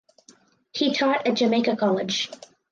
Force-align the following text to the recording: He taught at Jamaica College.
He 0.73 0.95
taught 0.95 1.27
at 1.27 1.35
Jamaica 1.35 1.75
College. 1.75 2.31